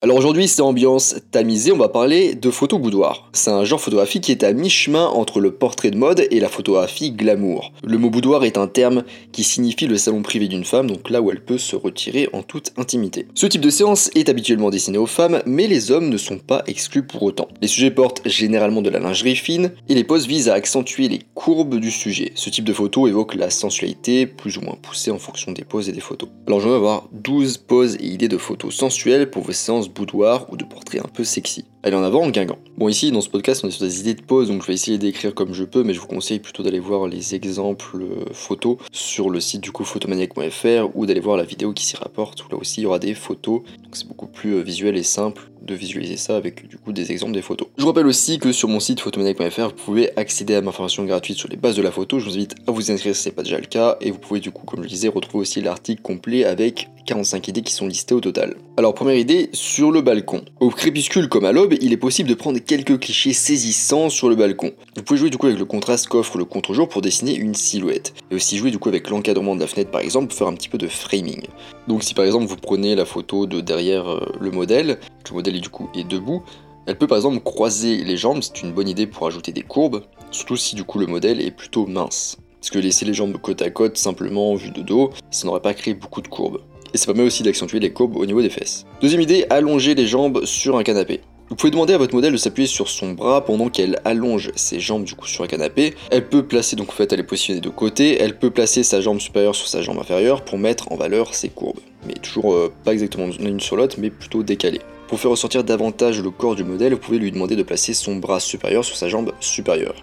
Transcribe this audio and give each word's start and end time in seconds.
Alors 0.00 0.16
aujourd'hui, 0.16 0.46
c'est 0.46 0.62
ambiance 0.62 1.16
tamisée, 1.32 1.72
on 1.72 1.76
va 1.76 1.88
parler 1.88 2.36
de 2.36 2.52
photo 2.52 2.78
boudoir. 2.78 3.28
C'est 3.32 3.50
un 3.50 3.64
genre 3.64 3.80
photographique 3.80 4.22
qui 4.22 4.30
est 4.30 4.44
à 4.44 4.52
mi-chemin 4.52 5.04
entre 5.06 5.40
le 5.40 5.50
portrait 5.50 5.90
de 5.90 5.96
mode 5.96 6.24
et 6.30 6.38
la 6.38 6.48
photographie 6.48 7.10
glamour. 7.10 7.72
Le 7.82 7.98
mot 7.98 8.08
boudoir 8.08 8.44
est 8.44 8.58
un 8.58 8.68
terme 8.68 9.02
qui 9.32 9.42
signifie 9.42 9.88
le 9.88 9.96
salon 9.96 10.22
privé 10.22 10.46
d'une 10.46 10.64
femme, 10.64 10.86
donc 10.86 11.10
là 11.10 11.20
où 11.20 11.32
elle 11.32 11.44
peut 11.44 11.58
se 11.58 11.74
retirer 11.74 12.28
en 12.32 12.44
toute 12.44 12.74
intimité. 12.76 13.26
Ce 13.34 13.46
type 13.46 13.60
de 13.60 13.70
séance 13.70 14.08
est 14.14 14.28
habituellement 14.28 14.70
destiné 14.70 14.98
aux 14.98 15.06
femmes, 15.06 15.42
mais 15.46 15.66
les 15.66 15.90
hommes 15.90 16.10
ne 16.10 16.16
sont 16.16 16.38
pas 16.38 16.62
exclus 16.68 17.04
pour 17.04 17.24
autant. 17.24 17.48
Les 17.60 17.66
sujets 17.66 17.90
portent 17.90 18.22
généralement 18.24 18.82
de 18.82 18.90
la 18.90 19.00
lingerie 19.00 19.34
fine, 19.34 19.72
et 19.88 19.96
les 19.96 20.04
poses 20.04 20.28
visent 20.28 20.48
à 20.48 20.54
accentuer 20.54 21.08
les 21.08 21.22
courbes 21.34 21.80
du 21.80 21.90
sujet. 21.90 22.30
Ce 22.36 22.50
type 22.50 22.64
de 22.64 22.72
photo 22.72 23.08
évoque 23.08 23.34
la 23.34 23.50
sensualité, 23.50 24.28
plus 24.28 24.58
ou 24.58 24.60
moins 24.60 24.76
poussée 24.80 25.10
en 25.10 25.18
fonction 25.18 25.50
des 25.50 25.64
poses 25.64 25.88
et 25.88 25.92
des 25.92 26.00
photos. 26.00 26.28
Alors 26.46 26.60
je 26.60 26.68
vais 26.68 26.76
avoir 26.76 27.08
12 27.10 27.56
poses 27.56 27.96
et 27.96 28.06
idées 28.06 28.28
de 28.28 28.38
photos 28.38 28.72
sensuelles 28.72 29.28
pour 29.28 29.42
vos 29.42 29.50
séances 29.50 29.87
boudoir 29.88 30.46
ou 30.52 30.56
de 30.56 30.64
portraits 30.64 31.04
un 31.04 31.08
peu 31.08 31.24
sexy. 31.24 31.64
Allez 31.82 31.96
en 31.96 32.02
avant 32.02 32.22
en 32.24 32.30
Guingamp. 32.30 32.58
Bon 32.76 32.88
ici 32.88 33.12
dans 33.12 33.20
ce 33.20 33.28
podcast 33.28 33.62
on 33.64 33.68
est 33.68 33.72
sur 33.72 33.84
des 33.84 34.00
idées 34.00 34.14
de 34.14 34.22
pause 34.22 34.48
donc 34.48 34.62
je 34.62 34.66
vais 34.66 34.74
essayer 34.74 34.98
d'écrire 34.98 35.34
comme 35.34 35.54
je 35.54 35.64
peux 35.64 35.84
mais 35.84 35.94
je 35.94 36.00
vous 36.00 36.06
conseille 36.06 36.40
plutôt 36.40 36.62
d'aller 36.62 36.80
voir 36.80 37.06
les 37.06 37.34
exemples 37.34 38.02
euh, 38.02 38.24
photos 38.32 38.78
sur 38.92 39.30
le 39.30 39.40
site 39.40 39.60
du 39.60 39.72
coup 39.72 39.84
photomaniac.fr 39.84 40.96
ou 40.96 41.06
d'aller 41.06 41.20
voir 41.20 41.36
la 41.36 41.44
vidéo 41.44 41.72
qui 41.72 41.84
s'y 41.84 41.96
rapporte 41.96 42.44
où 42.44 42.48
là 42.50 42.56
aussi 42.56 42.80
il 42.80 42.84
y 42.84 42.86
aura 42.86 42.98
des 42.98 43.14
photos 43.14 43.62
donc 43.82 43.96
c'est 43.96 44.08
beaucoup 44.08 44.26
plus 44.26 44.54
euh, 44.54 44.60
visuel 44.60 44.96
et 44.96 45.02
simple 45.02 45.50
de 45.62 45.74
visualiser 45.74 46.16
ça 46.16 46.36
avec 46.36 46.66
du 46.66 46.78
coup 46.78 46.92
des 46.92 47.12
exemples 47.12 47.32
des 47.32 47.42
photos. 47.42 47.68
Je 47.76 47.82
vous 47.82 47.88
rappelle 47.88 48.06
aussi 48.06 48.38
que 48.38 48.52
sur 48.52 48.68
mon 48.68 48.80
site 48.80 49.00
photomaniac.fr 49.00 49.68
vous 49.68 49.84
pouvez 49.84 50.16
accéder 50.18 50.54
à 50.54 50.60
ma 50.60 50.72
formation 50.72 51.04
gratuite 51.04 51.36
sur 51.36 51.48
les 51.48 51.56
bases 51.56 51.76
de 51.76 51.82
la 51.82 51.90
photo. 51.90 52.18
Je 52.18 52.24
vous 52.24 52.34
invite 52.34 52.54
à 52.66 52.72
vous 52.72 52.90
inscrire 52.90 53.14
si 53.14 53.22
ce 53.22 53.28
n'est 53.28 53.34
pas 53.34 53.42
déjà 53.42 53.58
le 53.58 53.66
cas 53.66 53.96
et 54.00 54.10
vous 54.10 54.18
pouvez 54.18 54.40
du 54.40 54.50
coup 54.50 54.66
comme 54.66 54.82
je 54.82 54.88
disais 54.88 55.08
retrouver 55.08 55.42
aussi 55.42 55.60
l'article 55.60 56.02
complet 56.02 56.44
avec 56.44 56.88
45 57.08 57.48
idées 57.48 57.62
qui 57.62 57.72
sont 57.72 57.86
listées 57.86 58.14
au 58.14 58.20
total. 58.20 58.56
Alors 58.76 58.92
première 58.92 59.16
idée 59.16 59.48
sur 59.54 59.90
le 59.90 60.02
balcon. 60.02 60.42
Au 60.60 60.68
crépuscule 60.68 61.30
comme 61.30 61.46
à 61.46 61.52
l'aube, 61.52 61.72
il 61.80 61.94
est 61.94 61.96
possible 61.96 62.28
de 62.28 62.34
prendre 62.34 62.58
quelques 62.58 63.00
clichés 63.00 63.32
saisissants 63.32 64.10
sur 64.10 64.28
le 64.28 64.36
balcon. 64.36 64.72
Vous 64.94 65.02
pouvez 65.02 65.18
jouer 65.18 65.30
du 65.30 65.38
coup 65.38 65.46
avec 65.46 65.58
le 65.58 65.64
contraste 65.64 66.08
qu'offre 66.08 66.36
le 66.36 66.44
contre-jour 66.44 66.86
pour 66.86 67.00
dessiner 67.00 67.34
une 67.34 67.54
silhouette. 67.54 68.12
Et 68.30 68.34
aussi 68.34 68.58
jouer 68.58 68.70
du 68.70 68.78
coup 68.78 68.90
avec 68.90 69.08
l'encadrement 69.08 69.56
de 69.56 69.60
la 69.60 69.66
fenêtre 69.66 69.90
par 69.90 70.02
exemple 70.02 70.28
pour 70.28 70.36
faire 70.36 70.48
un 70.48 70.54
petit 70.54 70.68
peu 70.68 70.76
de 70.76 70.86
framing. 70.86 71.40
Donc 71.88 72.02
si 72.02 72.12
par 72.12 72.26
exemple 72.26 72.44
vous 72.44 72.56
prenez 72.56 72.94
la 72.94 73.06
photo 73.06 73.46
de 73.46 73.62
derrière 73.62 74.06
euh, 74.06 74.26
le 74.38 74.50
modèle, 74.50 74.98
le 75.30 75.34
modèle 75.34 75.58
du 75.62 75.70
coup 75.70 75.88
est 75.94 76.06
debout, 76.06 76.42
elle 76.86 76.98
peut 76.98 77.06
par 77.06 77.16
exemple 77.16 77.40
croiser 77.40 78.04
les 78.04 78.18
jambes, 78.18 78.42
c'est 78.42 78.62
une 78.62 78.72
bonne 78.72 78.88
idée 78.88 79.06
pour 79.06 79.26
ajouter 79.26 79.52
des 79.52 79.62
courbes, 79.62 80.02
surtout 80.30 80.56
si 80.56 80.76
du 80.76 80.84
coup 80.84 80.98
le 80.98 81.06
modèle 81.06 81.40
est 81.40 81.52
plutôt 81.52 81.86
mince. 81.86 82.36
Parce 82.60 82.70
que 82.70 82.78
laisser 82.78 83.06
les 83.06 83.14
jambes 83.14 83.38
côte 83.38 83.62
à 83.62 83.70
côte 83.70 83.96
simplement 83.96 84.54
vu 84.56 84.70
de 84.70 84.82
dos, 84.82 85.10
ça 85.30 85.46
n'aurait 85.46 85.62
pas 85.62 85.74
créé 85.74 85.94
beaucoup 85.94 86.20
de 86.20 86.28
courbes. 86.28 86.60
Et 86.94 86.98
ça 86.98 87.06
permet 87.06 87.22
aussi 87.22 87.42
d'accentuer 87.42 87.80
les 87.80 87.92
courbes 87.92 88.16
au 88.16 88.26
niveau 88.26 88.42
des 88.42 88.50
fesses. 88.50 88.84
Deuxième 89.00 89.20
idée, 89.20 89.46
allonger 89.50 89.94
les 89.94 90.06
jambes 90.06 90.44
sur 90.44 90.76
un 90.76 90.82
canapé. 90.82 91.20
Vous 91.48 91.56
pouvez 91.56 91.70
demander 91.70 91.94
à 91.94 91.98
votre 91.98 92.14
modèle 92.14 92.32
de 92.32 92.36
s'appuyer 92.36 92.68
sur 92.68 92.88
son 92.88 93.12
bras 93.12 93.42
pendant 93.42 93.70
qu'elle 93.70 94.00
allonge 94.04 94.50
ses 94.54 94.80
jambes 94.80 95.04
du 95.04 95.14
coup 95.14 95.26
sur 95.26 95.44
un 95.44 95.46
canapé. 95.46 95.94
Elle 96.10 96.28
peut 96.28 96.42
placer, 96.42 96.76
donc 96.76 96.90
en 96.90 96.92
fait 96.92 97.10
elle 97.10 97.20
est 97.20 97.24
positionnée 97.24 97.62
de 97.62 97.70
côté, 97.70 98.20
elle 98.20 98.38
peut 98.38 98.50
placer 98.50 98.82
sa 98.82 99.00
jambe 99.00 99.18
supérieure 99.18 99.54
sur 99.54 99.66
sa 99.66 99.80
jambe 99.80 99.98
inférieure 99.98 100.44
pour 100.44 100.58
mettre 100.58 100.92
en 100.92 100.96
valeur 100.96 101.34
ses 101.34 101.48
courbes. 101.48 101.80
Mais 102.06 102.12
toujours 102.14 102.52
euh, 102.52 102.70
pas 102.84 102.92
exactement 102.92 103.28
l'une 103.40 103.60
sur 103.60 103.76
l'autre, 103.76 103.96
mais 103.98 104.10
plutôt 104.10 104.42
décalées. 104.42 104.82
Pour 105.08 105.18
faire 105.18 105.30
ressortir 105.30 105.64
davantage 105.64 106.20
le 106.20 106.30
corps 106.30 106.54
du 106.54 106.64
modèle, 106.64 106.92
vous 106.92 107.00
pouvez 107.00 107.18
lui 107.18 107.32
demander 107.32 107.56
de 107.56 107.62
placer 107.62 107.94
son 107.94 108.16
bras 108.16 108.40
supérieur 108.40 108.84
sur 108.84 108.96
sa 108.96 109.08
jambe 109.08 109.32
supérieure. 109.40 109.94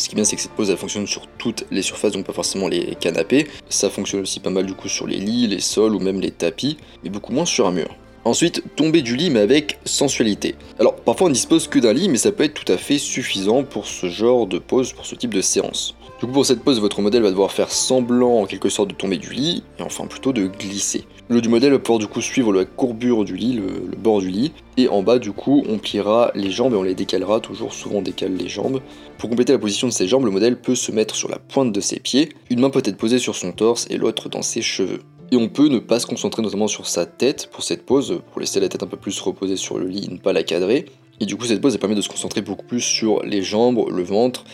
Ce 0.00 0.08
qui 0.08 0.14
est 0.14 0.16
bien, 0.16 0.24
c'est 0.24 0.34
que 0.34 0.40
cette 0.40 0.52
pose 0.52 0.70
elle 0.70 0.78
fonctionne 0.78 1.06
sur 1.06 1.26
toutes 1.26 1.66
les 1.70 1.82
surfaces, 1.82 2.12
donc 2.12 2.24
pas 2.24 2.32
forcément 2.32 2.68
les 2.68 2.94
canapés. 2.98 3.46
Ça 3.68 3.90
fonctionne 3.90 4.22
aussi 4.22 4.40
pas 4.40 4.48
mal 4.48 4.64
du 4.64 4.72
coup 4.72 4.88
sur 4.88 5.06
les 5.06 5.18
lits, 5.18 5.46
les 5.46 5.60
sols 5.60 5.94
ou 5.94 5.98
même 5.98 6.22
les 6.22 6.30
tapis, 6.30 6.78
mais 7.04 7.10
beaucoup 7.10 7.34
moins 7.34 7.44
sur 7.44 7.66
un 7.66 7.70
mur. 7.70 7.94
Ensuite, 8.24 8.62
tomber 8.76 9.02
du 9.02 9.14
lit 9.14 9.28
mais 9.28 9.40
avec 9.40 9.78
sensualité. 9.84 10.54
Alors 10.78 10.96
parfois 10.96 11.26
on 11.26 11.30
dispose 11.30 11.68
que 11.68 11.78
d'un 11.78 11.92
lit 11.92 12.08
mais 12.08 12.16
ça 12.16 12.32
peut 12.32 12.44
être 12.44 12.54
tout 12.54 12.72
à 12.72 12.78
fait 12.78 12.96
suffisant 12.96 13.62
pour 13.62 13.86
ce 13.86 14.08
genre 14.08 14.46
de 14.46 14.58
pose, 14.58 14.94
pour 14.94 15.04
ce 15.04 15.14
type 15.14 15.34
de 15.34 15.42
séance. 15.42 15.94
Du 16.20 16.26
coup 16.26 16.32
pour 16.32 16.44
cette 16.44 16.62
pose 16.62 16.82
votre 16.82 17.00
modèle 17.00 17.22
va 17.22 17.30
devoir 17.30 17.50
faire 17.50 17.72
semblant 17.72 18.42
en 18.42 18.44
quelque 18.44 18.68
sorte 18.68 18.90
de 18.90 18.94
tomber 18.94 19.16
du 19.16 19.32
lit 19.32 19.62
et 19.78 19.82
enfin 19.82 20.06
plutôt 20.06 20.34
de 20.34 20.48
glisser. 20.48 21.04
Le 21.30 21.40
du 21.40 21.48
modèle 21.48 21.72
va 21.72 21.78
pouvoir 21.78 21.98
du 21.98 22.08
coup 22.08 22.20
suivre 22.20 22.52
la 22.52 22.66
courbure 22.66 23.24
du 23.24 23.36
lit, 23.36 23.54
le, 23.54 23.96
bord 23.96 24.20
du 24.20 24.28
lit, 24.28 24.52
et 24.76 24.86
en 24.88 25.02
bas 25.02 25.18
du 25.18 25.32
coup 25.32 25.64
on 25.66 25.78
pliera 25.78 26.30
les 26.34 26.50
jambes 26.50 26.74
et 26.74 26.76
on 26.76 26.82
les 26.82 26.94
décalera, 26.94 27.40
toujours 27.40 27.72
souvent 27.72 28.00
on 28.00 28.02
décale 28.02 28.34
les 28.34 28.50
jambes. 28.50 28.82
Pour 29.16 29.30
compléter 29.30 29.54
la 29.54 29.58
position 29.58 29.86
de 29.86 29.94
ses 29.94 30.08
jambes, 30.08 30.26
le 30.26 30.30
modèle 30.30 30.60
peut 30.60 30.74
se 30.74 30.92
mettre 30.92 31.14
sur 31.14 31.30
la 31.30 31.38
pointe 31.38 31.72
de 31.72 31.80
ses 31.80 32.00
pieds, 32.00 32.28
une 32.50 32.60
main 32.60 32.68
peut 32.68 32.82
être 32.84 32.98
posée 32.98 33.18
sur 33.18 33.34
son 33.34 33.52
torse 33.52 33.86
et 33.88 33.96
l'autre 33.96 34.28
dans 34.28 34.42
ses 34.42 34.60
cheveux. 34.60 35.00
Et 35.32 35.36
on 35.36 35.48
peut 35.48 35.68
ne 35.68 35.78
pas 35.78 36.00
se 36.00 36.06
concentrer 36.06 36.42
notamment 36.42 36.68
sur 36.68 36.86
sa 36.86 37.06
tête 37.06 37.48
pour 37.50 37.62
cette 37.62 37.86
pose, 37.86 38.20
pour 38.30 38.40
laisser 38.40 38.60
la 38.60 38.68
tête 38.68 38.82
un 38.82 38.88
peu 38.88 38.98
plus 38.98 39.18
reposer 39.20 39.56
sur 39.56 39.78
le 39.78 39.86
lit 39.86 40.04
et 40.10 40.12
ne 40.12 40.18
pas 40.18 40.34
la 40.34 40.42
cadrer. 40.42 40.84
Et 41.18 41.24
du 41.24 41.36
coup 41.36 41.46
cette 41.46 41.62
pose 41.62 41.78
permet 41.78 41.94
de 41.94 42.02
se 42.02 42.10
concentrer 42.10 42.42
beaucoup 42.42 42.66
plus 42.66 42.82
sur 42.82 43.22
les 43.22 43.42
jambes, 43.42 43.86
le 43.90 44.02
ventre 44.02 44.44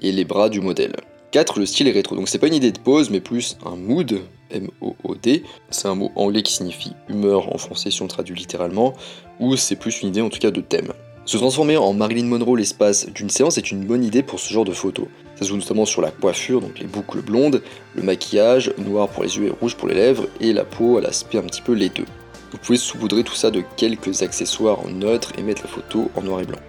et 0.00 0.12
les 0.12 0.24
bras 0.24 0.48
du 0.48 0.60
modèle. 0.60 0.94
4. 1.30 1.58
Le 1.58 1.66
style 1.66 1.88
est 1.88 1.92
rétro. 1.92 2.14
Donc 2.16 2.28
c'est 2.28 2.38
pas 2.38 2.46
une 2.46 2.54
idée 2.54 2.72
de 2.72 2.78
pose, 2.78 3.10
mais 3.10 3.20
plus 3.20 3.58
un 3.64 3.76
mood, 3.76 4.20
M-O-O-D. 4.50 5.42
C'est 5.70 5.88
un 5.88 5.94
mot 5.94 6.10
anglais 6.16 6.42
qui 6.42 6.52
signifie 6.52 6.92
humeur 7.08 7.54
en 7.54 7.58
français 7.58 7.90
si 7.90 8.02
on 8.02 8.06
traduit 8.06 8.34
littéralement, 8.36 8.94
ou 9.40 9.56
c'est 9.56 9.76
plus 9.76 10.02
une 10.02 10.08
idée 10.08 10.20
en 10.20 10.30
tout 10.30 10.38
cas 10.38 10.50
de 10.50 10.60
thème. 10.60 10.92
Se 11.28 11.36
transformer 11.36 11.76
en 11.76 11.92
Marilyn 11.92 12.24
Monroe 12.24 12.56
l'espace 12.56 13.06
d'une 13.10 13.28
séance 13.28 13.58
est 13.58 13.70
une 13.70 13.84
bonne 13.84 14.02
idée 14.02 14.22
pour 14.22 14.40
ce 14.40 14.50
genre 14.50 14.64
de 14.64 14.72
photo. 14.72 15.08
Ça 15.34 15.44
se 15.44 15.50
joue 15.50 15.58
notamment 15.58 15.84
sur 15.84 16.00
la 16.00 16.10
coiffure, 16.10 16.62
donc 16.62 16.78
les 16.78 16.86
boucles 16.86 17.20
blondes, 17.20 17.62
le 17.94 18.02
maquillage, 18.02 18.72
noir 18.78 19.08
pour 19.08 19.24
les 19.24 19.36
yeux 19.36 19.48
et 19.48 19.50
rouge 19.50 19.76
pour 19.76 19.88
les 19.88 19.94
lèvres, 19.94 20.26
et 20.40 20.54
la 20.54 20.64
peau 20.64 20.96
à 20.96 21.02
l'aspect 21.02 21.36
un 21.36 21.42
petit 21.42 21.60
peu 21.60 21.74
laiteux. 21.74 22.06
Vous 22.50 22.56
pouvez 22.56 22.78
saupoudrer 22.78 23.24
tout 23.24 23.34
ça 23.34 23.50
de 23.50 23.62
quelques 23.76 24.22
accessoires 24.22 24.80
en 24.80 24.88
neutre 24.88 25.32
et 25.36 25.42
mettre 25.42 25.64
la 25.64 25.68
photo 25.68 26.10
en 26.16 26.22
noir 26.22 26.40
et 26.40 26.46
blanc. 26.46 26.60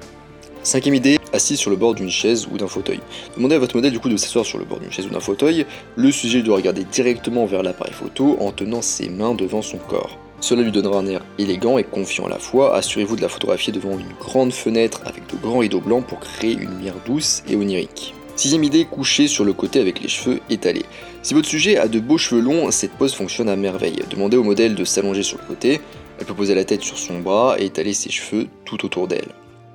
Cinquième 0.61 0.95
idée, 0.95 1.18
assis 1.33 1.57
sur 1.57 1.69
le 1.69 1.75
bord 1.75 1.95
d'une 1.95 2.09
chaise 2.09 2.47
ou 2.51 2.57
d'un 2.57 2.67
fauteuil. 2.67 2.99
Demandez 3.35 3.55
à 3.55 3.59
votre 3.59 3.75
modèle 3.75 3.91
du 3.91 3.99
coup 3.99 4.09
de 4.09 4.17
s'asseoir 4.17 4.45
sur 4.45 4.57
le 4.57 4.65
bord 4.65 4.79
d'une 4.79 4.91
chaise 4.91 5.05
ou 5.05 5.09
d'un 5.09 5.19
fauteuil. 5.19 5.65
Le 5.95 6.11
sujet 6.11 6.41
doit 6.41 6.57
regarder 6.57 6.83
directement 6.83 7.45
vers 7.45 7.63
l'appareil 7.63 7.93
photo 7.93 8.37
en 8.39 8.51
tenant 8.51 8.81
ses 8.81 9.09
mains 9.09 9.33
devant 9.33 9.61
son 9.61 9.77
corps. 9.77 10.17
Cela 10.41 10.61
lui 10.61 10.71
donnera 10.71 10.99
un 10.99 11.07
air 11.07 11.25
élégant 11.37 11.77
et 11.77 11.83
confiant 11.83 12.25
à 12.25 12.29
la 12.29 12.39
fois. 12.39 12.75
Assurez-vous 12.75 13.17
de 13.17 13.21
la 13.21 13.29
photographier 13.29 13.73
devant 13.73 13.91
une 13.91 14.13
grande 14.19 14.53
fenêtre 14.53 15.01
avec 15.05 15.27
de 15.27 15.35
grands 15.35 15.59
rideaux 15.59 15.81
blancs 15.81 16.05
pour 16.05 16.19
créer 16.19 16.53
une 16.53 16.69
lumière 16.69 16.95
douce 17.05 17.43
et 17.49 17.55
onirique. 17.55 18.13
Sixième 18.37 18.63
idée, 18.63 18.85
coucher 18.85 19.27
sur 19.27 19.43
le 19.43 19.51
côté 19.51 19.81
avec 19.81 20.01
les 20.01 20.07
cheveux 20.07 20.39
étalés. 20.49 20.85
Si 21.23 21.33
votre 21.33 21.49
sujet 21.49 21.77
a 21.77 21.89
de 21.89 21.99
beaux 21.99 22.17
cheveux 22.17 22.39
longs, 22.39 22.71
cette 22.71 22.93
pose 22.93 23.13
fonctionne 23.13 23.49
à 23.49 23.57
merveille. 23.57 23.99
Demandez 24.09 24.37
au 24.37 24.43
modèle 24.43 24.75
de 24.75 24.85
s'allonger 24.85 25.23
sur 25.23 25.37
le 25.39 25.43
côté. 25.43 25.81
Elle 26.19 26.25
peut 26.25 26.33
poser 26.33 26.55
la 26.55 26.63
tête 26.63 26.81
sur 26.81 26.97
son 26.97 27.19
bras 27.19 27.57
et 27.59 27.65
étaler 27.65 27.93
ses 27.93 28.09
cheveux 28.09 28.47
tout 28.63 28.85
autour 28.85 29.09
d'elle. 29.09 29.27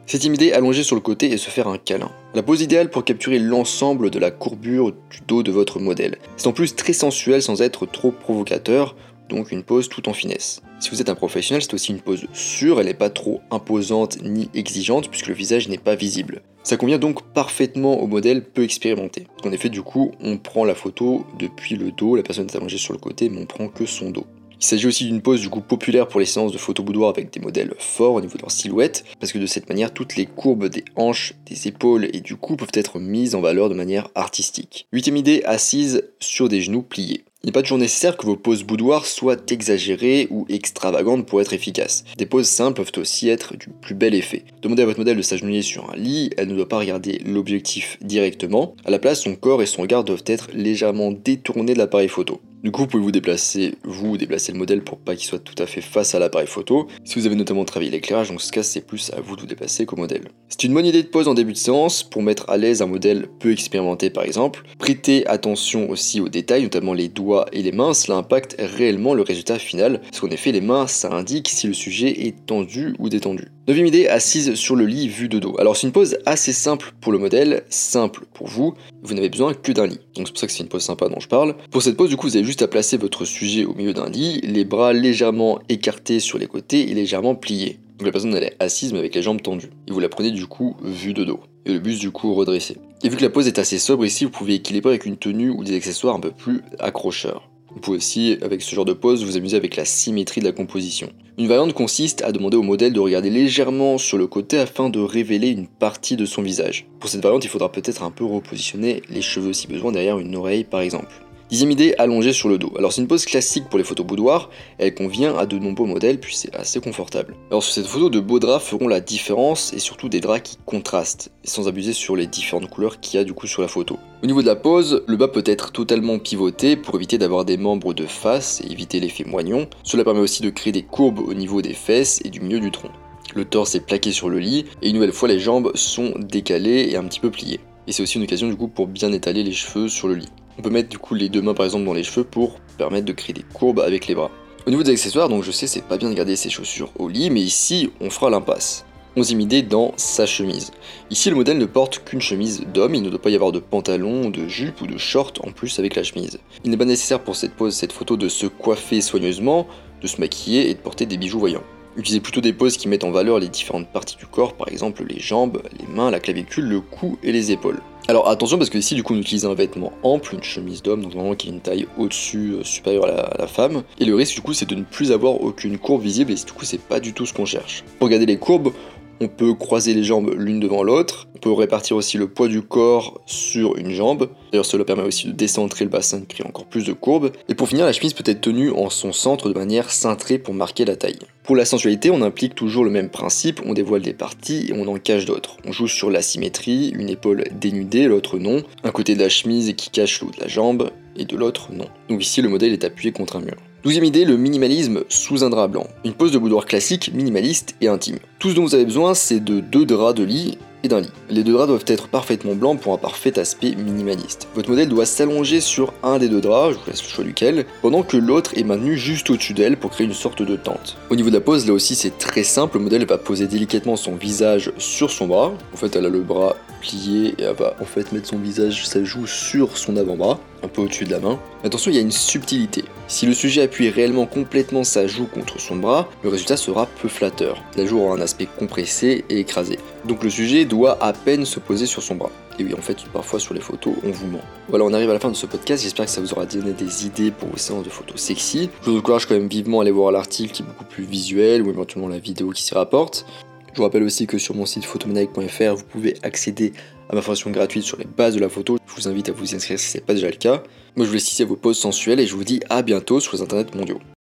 Septième 0.07 0.35
idée, 0.35 0.53
allonger 0.53 0.83
sur 0.83 0.97
le 0.97 1.01
côté 1.01 1.31
et 1.31 1.39
se 1.39 1.49
faire 1.49 1.67
un 1.67 1.79
câlin. 1.79 2.11
La 2.35 2.43
pose 2.43 2.61
idéale 2.61 2.91
pour 2.91 3.05
capturer 3.05 3.39
l'ensemble 3.39 4.11
de 4.11 4.19
la 4.19 4.31
courbure 4.31 4.93
du 4.93 5.21
dos 5.27 5.43
de 5.43 5.51
votre 5.51 5.81
modèle. 5.81 6.19
C'est 6.37 6.47
en 6.47 6.53
plus 6.53 6.77
très 6.77 6.93
sensuel 6.93 7.41
sans 7.41 7.63
être 7.63 7.87
trop 7.87 8.11
provocateur, 8.11 8.97
donc 9.31 9.51
une 9.51 9.63
pose 9.63 9.89
tout 9.89 10.07
en 10.11 10.13
finesse. 10.13 10.61
Si 10.79 10.91
vous 10.91 11.01
êtes 11.01 11.09
un 11.09 11.15
professionnel, 11.15 11.63
c'est 11.63 11.73
aussi 11.73 11.93
une 11.93 12.03
pose 12.03 12.27
sûre, 12.35 12.81
elle 12.81 12.87
n'est 12.87 12.93
pas 12.93 13.09
trop 13.09 13.41
imposante 13.51 14.19
ni 14.23 14.51
exigeante 14.53 15.09
puisque 15.09 15.29
le 15.29 15.35
visage 15.35 15.69
n'est 15.69 15.79
pas 15.79 15.95
visible. 15.95 16.43
Ça 16.65 16.77
convient 16.77 16.99
donc 16.99 17.23
parfaitement 17.33 18.03
au 18.03 18.07
modèle 18.07 18.45
peu 18.45 18.63
expérimenté. 18.63 19.27
En 19.43 19.53
effet, 19.53 19.71
du 19.71 19.81
coup, 19.81 20.13
on 20.21 20.37
prend 20.37 20.67
la 20.67 20.75
photo 20.75 21.25
depuis 21.39 21.77
le 21.77 21.93
dos, 21.93 22.17
la 22.17 22.23
personne 22.23 22.47
est 22.47 22.57
allongée 22.57 22.77
sur 22.77 22.93
le 22.93 22.99
côté, 22.99 23.31
mais 23.31 23.41
on 23.41 23.47
prend 23.47 23.69
que 23.69 23.87
son 23.87 24.11
dos. 24.11 24.27
Il 24.61 24.65
s'agit 24.65 24.87
aussi 24.87 25.05
d'une 25.05 25.21
pose 25.21 25.41
du 25.41 25.49
coup 25.49 25.61
populaire 25.61 26.09
pour 26.09 26.21
les 26.21 26.27
séances 26.27 26.53
de 26.53 26.59
photo 26.59 26.83
boudoir 26.83 27.11
avec 27.11 27.33
des 27.33 27.41
modèles 27.41 27.75
forts 27.79 28.15
au 28.15 28.21
niveau 28.21 28.37
de 28.37 28.43
leur 28.43 28.51
silhouette, 28.51 29.05
parce 29.21 29.33
que 29.33 29.39
de 29.39 29.47
cette 29.47 29.69
manière, 29.69 29.93
toutes 29.93 30.17
les 30.17 30.27
courbes 30.27 30.69
des 30.69 30.85
hanches, 30.97 31.35
des 31.47 31.69
épaules 31.69 32.09
et 32.13 32.21
du 32.21 32.37
cou 32.37 32.57
peuvent 32.57 32.69
être 32.75 32.99
mises 32.99 33.35
en 33.35 33.41
valeur 33.41 33.69
de 33.69 33.75
manière 33.75 34.09
artistique. 34.15 34.87
Huitième 34.93 35.17
idée, 35.17 35.43
assise 35.45 36.05
sur 36.21 36.49
des 36.49 36.61
genoux 36.61 36.83
pliés. 36.83 37.25
Il 37.45 37.49
n'est 37.49 37.53
pas 37.53 37.61
toujours 37.61 37.77
nécessaire 37.77 38.17
que 38.17 38.25
vos 38.25 38.37
poses 38.37 38.65
boudoir 38.65 39.05
soient 39.05 39.37
exagérées 39.51 40.29
ou 40.31 40.47
extravagantes 40.49 41.27
pour 41.27 41.43
être 41.43 41.53
efficaces. 41.53 42.05
Des 42.17 42.25
poses 42.25 42.49
simples 42.49 42.83
peuvent 42.83 43.03
aussi 43.03 43.29
être 43.29 43.55
du 43.55 43.69
plus 43.69 43.95
bel 43.95 44.15
effet. 44.15 44.47
Demandez 44.63 44.83
à 44.83 44.87
votre 44.87 44.99
modèle 44.99 45.19
de 45.19 45.23
s'agenouiller 45.23 45.61
sur 45.61 45.91
un 45.91 45.97
lit, 45.97 46.31
elle 46.39 46.49
ne 46.49 46.55
doit 46.55 46.71
pas 46.71 46.79
regarder 46.79 47.19
l'objectif 47.27 47.99
directement. 48.01 48.75
À 48.87 48.91
la 48.91 48.99
place, 48.99 49.21
son 49.21 49.37
corps 49.37 49.63
et 49.63 49.67
son 49.67 49.83
regard 49.83 50.05
doivent 50.05 50.25
être 50.25 50.49
légèrement 50.55 51.13
détournés 51.13 51.75
de 51.75 51.79
l'appareil 51.79 52.09
photo. 52.09 52.41
Du 52.65 52.71
coup, 52.71 52.81
vous 52.81 52.87
pouvez 52.87 53.03
vous 53.03 53.13
déplacer, 53.13 53.75
vous 53.85 54.17
déplacer 54.17 54.51
le 54.51 54.57
modèle 54.57 54.83
pour 54.83 54.97
pas 54.97 55.15
qu'il 55.15 55.27
soit 55.27 55.39
tout 55.39 55.63
à 55.63 55.67
fait 55.67 55.83
face 55.83 56.15
à 56.15 56.19
l'appareil 56.19 56.47
photo. 56.47 56.89
Si 57.05 57.19
vous 57.19 57.27
avez 57.27 57.35
notamment 57.37 57.67
travaillé 57.67 57.91
l'éclairage, 57.91 58.31
dans 58.31 58.39
ce 58.39 58.51
cas, 58.51 58.63
c'est 58.63 58.81
plus 58.81 59.11
à 59.11 59.21
vous 59.21 59.37
de 59.37 59.43
vous 59.43 59.47
déplacer 59.47 59.85
qu'au 59.85 59.97
modèle. 59.97 60.29
C'est 60.49 60.65
une 60.65 60.73
bonne 60.73 60.87
idée 60.87 61.03
de 61.03 61.09
pose 61.09 61.29
en 61.29 61.35
début 61.35 61.53
de 61.53 61.59
séance 61.59 62.03
pour 62.03 62.23
mettre 62.23 62.49
à 62.49 62.57
l'aise 62.57 62.81
un 62.81 62.87
modèle 62.87 63.29
peu 63.39 63.53
expérimenté 63.53 64.09
par 64.09 64.25
exemple. 64.25 64.63
Prêtez 64.79 65.27
attention 65.27 65.91
aussi 65.91 66.23
aux 66.23 66.31
détails, 66.31 66.63
notamment 66.63 66.95
les 66.95 67.09
doigts 67.09 67.45
et 67.53 67.61
les 67.61 67.73
mains, 67.73 67.93
cela 67.93 68.17
impacte 68.17 68.57
réellement 68.59 69.13
le 69.13 69.21
résultat 69.21 69.59
final, 69.59 70.01
parce 70.01 70.21
qu'en 70.21 70.31
effet 70.31 70.53
les 70.53 70.63
mains 70.63 70.87
ça 70.87 71.13
indique 71.13 71.49
si 71.49 71.67
le 71.67 71.75
sujet 71.75 72.27
est 72.27 72.47
tendu 72.47 72.95
ou 72.99 73.11
détendu. 73.11 73.49
Neuvième 73.67 73.87
idée, 73.87 74.09
assise 74.09 74.55
sur 74.55 74.77
le 74.77 74.87
lit 74.87 75.09
vu 75.09 75.29
de 75.29 75.39
dos. 75.39 75.57
Alors 75.59 75.77
c'est 75.77 75.87
une 75.87 75.93
pose 75.93 76.19
assez 76.25 76.53
simple 76.53 76.93
pour 77.01 77.13
le 77.13 77.19
modèle, 77.19 77.65
simple 77.69 78.27
pour 78.33 78.47
vous, 78.47 78.75
vous 79.03 79.15
n'avez 79.15 79.29
besoin 79.31 79.55
que 79.55 79.73
d'un 79.73 79.87
lit. 79.87 80.01
Donc 80.15 80.27
c'est 80.27 80.33
pour 80.33 80.39
ça 80.39 80.47
que 80.47 80.53
c'est 80.53 80.63
une 80.63 80.69
pose 80.69 80.83
sympa 80.83 81.09
dont 81.09 81.19
je 81.19 81.29
parle. 81.29 81.57
Pour 81.71 81.83
cette 81.83 81.97
pose 81.97 82.11
du 82.11 82.17
coup 82.17 82.29
vous 82.29 82.37
avez 82.37 82.45
juste 82.45 82.54
à 82.63 82.69
placer 82.69 82.97
votre 82.97 83.25
sujet 83.25 83.65
au 83.65 83.75
milieu 83.75 83.93
d'un 83.93 84.09
lit, 84.09 84.41
les 84.43 84.65
bras 84.65 84.93
légèrement 84.93 85.59
écartés 85.69 86.21
sur 86.21 86.39
les 86.39 86.47
côtés 86.47 86.91
et 86.91 86.95
légèrement 86.95 87.35
pliés. 87.35 87.79
Donc 87.99 88.07
la 88.07 88.13
personne 88.13 88.35
elle 88.35 88.45
est 88.45 88.57
assise 88.61 88.93
mais 88.93 88.99
avec 88.99 89.15
les 89.15 89.23
jambes 89.23 89.41
tendues. 89.41 89.71
Et 89.89 89.93
vous 89.93 90.01
la 90.01 90.09
prenez 90.09 90.31
du 90.31 90.47
coup 90.47 90.77
vue 90.83 91.15
de 91.15 91.25
dos. 91.25 91.41
Et 91.67 91.73
le 91.73 91.79
buste 91.79 92.01
du 92.01 92.11
coup 92.11 92.35
redressé. 92.35 92.77
Et 93.03 93.09
vu 93.09 93.17
que 93.17 93.23
la 93.23 93.31
pose 93.31 93.47
est 93.47 93.59
assez 93.59 93.79
sobre 93.79 94.05
ici, 94.05 94.25
vous 94.25 94.31
pouvez 94.31 94.55
équilibrer 94.55 94.91
avec 94.91 95.07
une 95.07 95.17
tenue 95.17 95.51
ou 95.51 95.65
des 95.65 95.77
accessoires 95.77 96.15
un 96.15 96.21
peu 96.21 96.31
plus 96.31 96.63
accrocheurs. 96.79 97.49
Vous 97.75 97.81
pouvez 97.81 97.97
aussi, 97.97 98.39
avec 98.41 98.63
ce 98.63 98.75
genre 98.75 98.85
de 98.85 98.93
pose, 98.93 99.25
vous 99.25 99.37
amuser 99.37 99.57
avec 99.57 99.75
la 99.75 99.85
symétrie 99.85 100.41
de 100.41 100.47
la 100.47 100.53
composition. 100.53 101.11
Une 101.39 101.49
variante 101.49 101.73
consiste 101.73 102.23
à 102.23 102.31
demander 102.31 102.57
au 102.57 102.63
modèle 102.63 102.93
de 102.93 103.01
regarder 103.01 103.31
légèrement 103.31 103.99
sur 103.99 104.17
le 104.17 104.29
côté 104.29 104.59
afin 104.59 104.91
de 104.91 105.01
révéler 105.01 105.49
une 105.49 105.67
partie 105.67 106.17
de 106.17 106.25
son 106.25 106.43
visage. 106.43 106.87
Pour 107.01 107.11
cette 107.11 107.23
variante, 107.23 107.45
il 107.45 107.51
faudra 107.51 107.73
peut-être 107.73 108.05
un 108.05 108.13
peu 108.13 108.25
repositionner 108.25 109.03
les 109.11 109.23
cheveux 109.23 109.53
si 109.53 109.67
besoin 109.67 109.91
derrière 109.91 110.21
une 110.21 110.37
oreille 110.37 110.63
par 110.63 110.83
exemple. 110.83 111.24
Dixième 111.55 111.71
idée, 111.71 111.95
allongée 111.99 112.33
sur 112.33 112.49
le 112.49 112.59
dos. 112.59 112.73
Alors 112.77 112.93
c'est 112.93 113.01
une 113.01 113.07
pose 113.07 113.25
classique 113.25 113.69
pour 113.69 113.79
les 113.79 113.85
photos 113.85 114.05
boudoirs, 114.05 114.51
elle 114.79 114.93
convient 114.93 115.37
à 115.37 115.47
de 115.47 115.57
nombreux 115.57 115.87
modèles 115.87 116.19
puis 116.19 116.35
c'est 116.35 116.53
assez 116.53 116.81
confortable. 116.81 117.37
Alors 117.49 117.63
sur 117.63 117.73
cette 117.73 117.87
photo, 117.87 118.11
de 118.11 118.19
beaux 118.19 118.41
draps 118.41 118.67
feront 118.67 118.89
la 118.89 118.99
différence 118.99 119.73
et 119.73 119.79
surtout 119.79 120.09
des 120.09 120.19
draps 120.19 120.43
qui 120.43 120.59
contrastent, 120.67 121.31
sans 121.45 121.69
abuser 121.69 121.93
sur 121.93 122.17
les 122.17 122.27
différentes 122.27 122.69
couleurs 122.69 122.99
qu'il 122.99 123.21
y 123.21 123.21
a 123.21 123.25
du 123.25 123.35
coup 123.35 123.47
sur 123.47 123.63
la 123.63 123.69
photo. 123.69 124.01
Au 124.25 124.27
niveau 124.27 124.43
de 124.43 124.49
la 124.49 124.57
pose, 124.57 125.05
le 125.07 125.17
bas 125.17 125.29
peut 125.29 125.45
être 125.47 125.71
totalement 125.71 126.19
pivoté 126.19 126.75
pour 126.75 126.97
éviter 126.97 127.19
d'avoir 127.19 127.45
des 127.45 127.57
membres 127.57 127.95
de 127.95 128.07
face 128.07 128.61
et 128.61 128.73
éviter 128.73 128.99
l'effet 128.99 129.23
moignon. 129.23 129.69
Cela 129.85 130.03
permet 130.03 130.19
aussi 130.19 130.43
de 130.43 130.51
créer 130.51 130.73
des 130.73 130.83
courbes 130.83 131.21
au 131.21 131.35
niveau 131.35 131.63
des 131.63 131.75
fesses 131.75 132.21
et 132.25 132.31
du 132.31 132.41
milieu 132.41 132.59
du 132.59 132.73
tronc. 132.73 132.91
Le 133.33 133.45
torse 133.45 133.77
est 133.77 133.87
plaqué 133.87 134.11
sur 134.11 134.29
le 134.29 134.41
lit 134.41 134.65
et 134.83 134.89
une 134.89 134.95
nouvelle 134.97 135.13
fois 135.13 135.29
les 135.29 135.39
jambes 135.39 135.71
sont 135.77 136.15
décalées 136.19 136.89
et 136.91 136.97
un 136.97 137.05
petit 137.05 137.21
peu 137.21 137.31
pliées. 137.31 137.61
Et 137.87 137.93
c'est 137.93 138.03
aussi 138.03 138.19
une 138.19 138.25
occasion 138.25 138.49
du 138.49 138.57
coup 138.57 138.67
pour 138.67 138.89
bien 138.89 139.13
étaler 139.13 139.45
les 139.45 139.53
cheveux 139.53 139.87
sur 139.89 140.09
le 140.09 140.15
lit. 140.15 140.33
On 140.59 140.63
peut 140.63 140.71
mettre 140.71 140.89
du 140.89 140.99
coup 140.99 141.15
les 141.15 141.29
deux 141.29 141.43
mains 141.43 141.55
par 141.55 141.67
exemple 141.67 141.85
dans 141.85 141.95
les 141.95 142.05
cheveux 142.05 142.25
pour 142.25 142.61
permettre 142.79 143.07
de 143.07 143.13
créer 143.13 143.35
des 143.35 143.43
courbes 143.43 143.81
avec 143.81 144.07
les 144.07 144.15
bras. 144.15 144.31
Au 144.67 144.71
niveau 144.71 144.83
des 144.83 144.93
accessoires, 144.93 145.29
donc 145.29 145.43
je 145.43 145.51
sais 145.51 145.67
c'est 145.67 145.83
pas 145.83 145.97
bien 145.97 146.11
de 146.11 146.15
garder 146.15 146.37
ses 146.37 146.51
chaussures 146.51 146.91
au 146.99 147.09
lit, 147.09 147.31
mais 147.31 147.41
ici 147.41 147.91
on 148.01 148.11
fera 148.11 148.31
l'impasse. 148.31 148.85
11 149.17 149.31
idée 149.33 149.63
dans 149.63 149.93
sa 149.97 150.27
chemise. 150.27 150.73
Ici 151.11 151.31
le 151.31 151.37
modèle 151.37 151.59
ne 151.59 151.67
porte 151.67 152.03
qu'une 152.05 152.21
chemise 152.21 152.65
d'homme, 152.73 152.95
il 152.95 153.03
ne 153.03 153.11
doit 153.11 153.23
pas 153.23 153.31
y 153.31 153.37
avoir 153.37 153.53
de 153.53 153.61
pantalon, 153.61 154.31
de 154.31 154.49
jupe 154.49 154.81
ou 154.81 154.87
de 154.87 154.99
short 154.99 155.41
en 155.45 155.53
plus 155.53 155.79
avec 155.79 155.95
la 155.95 156.03
chemise. 156.03 156.41
Il 156.65 156.71
n'est 156.71 156.77
pas 156.77 156.85
nécessaire 156.85 157.21
pour 157.21 157.37
cette 157.37 157.55
pose, 157.55 157.75
cette 157.75 157.93
photo 157.93 158.17
de 158.17 158.29
se 158.29 158.47
coiffer 158.47 159.01
soigneusement, 159.01 159.69
de 160.03 160.07
se 160.09 160.21
maquiller 160.21 160.69
et 160.69 160.75
de 160.75 160.81
porter 160.81 161.07
des 161.07 161.17
bijoux 161.17 161.39
voyants. 161.39 161.63
Utilisez 161.97 162.21
plutôt 162.21 162.41
des 162.41 162.53
poses 162.53 162.77
qui 162.77 162.89
mettent 162.89 163.05
en 163.05 163.13
valeur 163.13 163.39
les 163.39 163.49
différentes 163.49 163.89
parties 163.89 164.17
du 164.17 164.27
corps, 164.27 164.55
par 164.55 164.69
exemple 164.69 165.05
les 165.05 165.21
jambes, 165.21 165.63
les 165.79 165.87
mains, 165.87 166.11
la 166.11 166.19
clavicule, 166.19 166.65
le 166.65 166.81
cou 166.81 167.19
et 167.23 167.31
les 167.31 167.53
épaules. 167.53 167.81
Alors 168.07 168.29
attention 168.29 168.59
parce 168.59 168.69
que 168.69 168.77
ici 168.77 168.95
du 168.95 169.03
coup 169.03 169.15
on 169.15 169.19
utilise 169.19 169.47
un 169.47 169.55
vêtement 169.55 169.93
ample, 170.03 170.35
une 170.35 170.43
chemise 170.43 170.83
d'homme, 170.83 171.03
donc 171.03 171.13
vraiment 171.15 171.35
qui 171.35 171.49
est 171.49 171.51
une 171.51 171.61
taille 171.61 171.87
au-dessus, 171.97 172.53
euh, 172.53 172.63
supérieure 172.63 173.07
à 173.07 173.39
la, 173.39 173.47
femme. 173.47 173.83
Et 173.99 174.05
le 174.05 174.15
risque 174.15 174.35
du 174.35 174.43
coup 174.43 174.53
c'est 174.53 174.69
de 174.69 174.75
ne 174.75 174.83
plus 174.83 175.11
avoir 175.11 175.41
aucune 175.41 175.79
courbe 175.79 176.03
visible 176.03 176.31
et 176.31 176.35
du 176.35 176.53
coup 176.53 176.67
c'est 176.67 176.81
pas 176.81 177.01
du 177.01 177.15
tout 177.15 177.25
ce 177.25 177.33
qu'on 177.33 177.47
cherche. 177.47 177.83
Pour 177.99 178.09
regarder 178.09 178.27
les 178.27 178.37
courbes, 178.37 178.73
on 179.21 179.29
peut 179.29 179.55
croiser 179.55 179.95
les 179.95 180.05
jambes 180.05 180.35
l'une 180.37 180.61
devant 180.61 180.83
l'autre. 180.83 181.29
On 181.35 181.39
peut 181.39 181.53
répartir 181.53 181.97
aussi 181.97 182.19
le 182.19 182.29
poids 182.29 182.49
du 182.49 182.63
corps 182.63 183.21
sur 183.27 183.77
une 183.77 183.91
jambe. 183.91 184.29
D'ailleurs, 184.53 184.65
cela 184.65 184.85
permet 184.85 185.03
aussi 185.03 185.27
de 185.27 185.33
décentrer 185.33 185.85
le 185.85 185.91
bassin, 185.91 186.21
de 186.21 186.25
créer 186.25 186.47
encore 186.47 186.67
plus 186.67 186.85
de 186.85 186.93
courbes. 186.93 187.31
Et 187.49 187.55
pour 187.55 187.69
finir, 187.69 187.85
la 187.85 187.93
chemise 187.93 188.13
peut 188.13 188.25
être 188.27 188.41
tenue 188.41 188.71
en 188.71 188.91
son 188.91 189.13
centre 189.13 189.49
de 189.49 189.55
manière 189.55 189.91
cintrée 189.91 190.39
pour 190.39 190.55
marquer 190.55 190.85
la 190.85 190.97
taille. 190.97 191.19
Pour 191.43 191.57
la 191.57 191.65
sensualité, 191.65 192.11
on 192.11 192.23
implique 192.23 192.55
toujours 192.55 192.85
le 192.85 192.91
même 192.91 193.11
principe, 193.11 193.61
on 193.67 193.75
dévoile 193.75 194.03
des 194.03 194.15
parties 194.15 194.67
et 194.69 194.73
on 194.73 194.89
en 194.89 194.99
cache 194.99 195.27
d'autres. 195.27 195.59
On 195.67 195.73
joue 195.73 195.89
sur 195.89 196.11
la 196.11 196.23
symétrie, 196.23 196.89
une 196.91 197.11
épaule 197.11 197.45
dénudée, 197.61 198.07
l'autre 198.07 198.39
non, 198.39 198.63
un 198.83 198.91
côté 198.91 199.15
de 199.15 199.21
la 199.21 199.29
chemise 199.29 199.75
qui 199.77 199.91
cache 199.91 200.23
l'eau 200.23 200.31
de 200.31 200.41
la 200.41 200.49
jambe, 200.49 200.91
et 201.17 201.25
de 201.25 201.37
l'autre 201.37 201.69
non. 201.73 201.87
Donc 202.09 202.23
ici 202.23 202.43
le 202.43 202.49
modèle 202.49 202.73
est 202.73 202.85
appuyé 202.85 203.13
contre 203.13 203.37
un 203.37 203.41
mur. 203.41 203.57
Douzième 203.85 204.05
idée, 204.05 204.25
le 204.25 204.39
minimalisme 204.39 205.05
sous 205.11 205.45
un 205.45 205.51
drap 205.51 205.69
blanc. 205.69 205.87
Une 206.07 206.15
pose 206.15 206.33
de 206.33 206.39
boudoir 206.39 206.65
classique, 206.65 207.11
minimaliste 207.13 207.75
et 207.83 207.89
intime. 207.89 208.17
Tout 208.39 208.49
ce 208.49 208.55
dont 208.55 208.63
vous 208.63 208.75
avez 208.75 208.87
besoin, 208.87 209.13
c'est 209.13 209.41
de 209.41 209.61
deux 209.61 209.85
draps 209.85 210.19
de 210.19 210.25
lit 210.25 210.57
et 210.85 210.89
d'un 210.89 211.03
lit. 211.03 211.11
Les 211.29 211.45
deux 211.45 211.53
draps 211.53 211.69
doivent 211.69 211.85
être 211.89 212.09
parfaitement 212.09 212.55
blancs 212.55 212.81
pour 212.81 212.95
un 212.95 212.97
parfait 212.97 213.39
aspect 213.39 213.75
minimaliste. 213.75 214.49
Votre 214.55 214.71
modèle 214.71 214.89
doit 214.89 215.05
s'allonger 215.05 215.61
sur 215.61 215.93
un 216.03 216.17
des 216.17 216.31
deux 216.31 216.41
draps, 216.41 216.73
je 216.73 216.79
vous 216.79 216.91
laisse 216.91 217.03
le 217.03 217.09
choix 217.11 217.25
duquel, 217.25 217.67
pendant 217.83 218.03
que 218.03 218.17
l'autre 218.17 218.57
est 218.57 218.65
maintenu 218.65 218.97
juste 218.97 219.29
au-dessus 219.29 219.53
d'elle 219.53 219.77
pour 219.77 219.91
créer 219.91 220.07
une 220.07 220.15
sorte 220.15 220.41
de 220.41 220.57
tente. 220.57 220.97
Au 221.11 221.17
niveau 221.17 221.29
de 221.29 221.35
la 221.35 221.43
pose, 221.43 221.67
là 221.67 221.75
aussi 221.75 221.95
c'est 221.95 222.17
très 222.17 222.43
simple, 222.43 222.79
le 222.79 222.85
modèle 222.85 223.05
va 223.05 223.19
poser 223.19 223.47
délicatement 223.47 223.97
son 223.97 224.15
visage 224.15 224.73
sur 224.79 225.11
son 225.11 225.27
bras. 225.27 225.53
En 225.75 225.77
fait, 225.77 225.95
elle 225.95 226.07
a 226.07 226.09
le 226.09 226.23
bras 226.23 226.57
et 226.93 227.35
elle 227.39 227.55
va 227.55 227.77
en 227.81 227.85
fait 227.85 228.13
mettre 228.13 228.29
son 228.29 228.39
visage, 228.39 228.87
sa 228.87 229.03
joue 229.05 229.27
sur 229.27 229.77
son 229.77 229.97
avant-bras, 229.97 230.39
un 230.63 230.69
peu 230.69 230.83
au-dessus 230.83 231.05
de 231.05 231.11
la 231.11 231.21
main. 231.21 231.39
Attention, 231.63 231.91
il 231.91 231.95
y 231.95 231.99
a 231.99 232.03
une 232.03 232.11
subtilité. 232.11 232.85
Si 233.09 233.27
le 233.27 233.35
sujet 233.35 233.63
appuie 233.63 233.89
réellement 233.89 234.27
complètement 234.27 234.85
sa 234.85 235.07
joue 235.07 235.27
contre 235.27 235.61
son 235.61 235.77
bras, 235.77 236.09
le 236.23 236.29
résultat 236.29 236.57
sera 236.57 236.87
peu 236.87 237.09
flatteur. 237.09 237.63
La 237.77 237.87
joue 237.87 238.01
aura 238.01 238.17
un 238.17 238.21
aspect 238.21 238.49
compressé 238.59 239.25
et 239.29 239.41
écrasé. 239.41 239.79
Donc 240.05 240.23
le 240.23 240.31
sujet 240.31 240.65
doit 240.65 241.03
à 241.03 241.13
peine 241.13 241.45
se 241.45 241.61
poser 241.61 241.87
sur 241.87 242.03
son 242.03 242.17
bras. 242.17 242.31
Et 242.59 242.65
oui, 242.65 242.73
en 242.75 242.81
fait, 242.81 242.99
parfois 243.13 243.41
sur 243.41 243.53
les 243.53 243.61
photos, 243.61 243.95
on 244.05 244.11
vous 244.11 244.29
ment. 244.29 244.41
Voilà, 244.69 244.85
on 244.85 244.93
arrive 244.93 245.11
à 245.11 245.15
la 245.15 245.19
fin 245.19 245.29
de 245.29 245.35
ce 245.35 245.47
podcast. 245.47 245.83
J'espère 245.83 246.07
que 246.07 246.11
ça 246.11 246.21
vous 246.21 246.33
aura 246.33 246.47
donné 246.47 246.73
des 246.73 247.05
idées 247.05 247.33
pour 247.33 247.49
vos 247.49 247.57
séances 247.57 247.85
de 247.85 247.91
photos 247.91 248.21
sexy. 248.21 248.71
Je 248.83 248.91
vous 248.91 248.99
encourage 248.99 249.27
quand 249.27 249.35
même 249.35 249.49
vivement 249.49 249.81
à 249.81 249.83
aller 249.83 249.91
voir 249.91 250.13
l'article 250.13 250.53
qui 250.53 250.63
est 250.63 250.67
beaucoup 250.67 250.85
plus 250.85 251.05
visuel 251.05 251.63
ou 251.63 251.71
éventuellement 251.71 252.09
la 252.09 252.19
vidéo 252.19 252.51
qui 252.51 252.63
s'y 252.63 252.75
rapporte. 252.75 253.27
Je 253.75 253.79
vous 253.79 253.83
rappelle 253.83 254.05
aussi 254.05 254.29
que 254.29 254.39
sur 254.39 254.55
mon 254.55 254.67
site 254.67 254.85
photomanaic.fr, 254.85 255.75
vous 255.75 255.83
pouvez 255.83 256.15
accéder 256.23 256.73
à 257.09 257.17
ma 257.17 257.23
formation 257.23 257.51
gratuite 257.51 257.83
sur 257.83 257.99
les 257.99 258.05
bases 258.05 258.37
de 258.37 258.41
la 258.41 258.49
photo. 258.49 258.79
Je 258.87 258.95
vous 258.95 259.09
invite 259.09 259.31
à 259.31 259.33
vous 259.33 259.53
inscrire 259.53 259.81
si 259.81 259.89
ce 259.91 259.97
n'est 259.97 260.05
pas 260.05 260.15
déjà 260.15 260.31
le 260.31 260.37
cas. 260.37 260.63
Moi, 260.95 261.05
je 261.05 261.11
vous 261.11 261.15
laisse 261.15 261.33
ici 261.33 261.43
à 261.43 261.47
vos 261.47 261.57
pauses 261.57 261.79
sensuelles 261.79 262.21
et 262.21 262.27
je 262.27 262.37
vous 262.37 262.45
dis 262.45 262.61
à 262.71 262.83
bientôt 262.83 263.19
sur 263.19 263.35
les 263.35 263.43
internets 263.43 263.75
mondiaux. 263.75 263.99